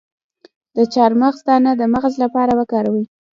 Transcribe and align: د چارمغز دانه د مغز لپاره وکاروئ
د 0.75 0.77
چارمغز 0.93 1.39
دانه 1.47 1.71
د 1.77 1.81
مغز 1.93 2.13
لپاره 2.23 2.51
وکاروئ 2.59 3.05